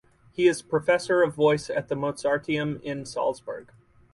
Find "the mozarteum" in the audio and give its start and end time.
1.87-2.81